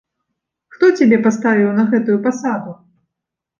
Хто 0.75 0.89
цябе 0.97 1.19
паставіў 1.27 1.69
на 1.77 1.87
гэтую 1.93 2.17
пасаду? 2.27 2.77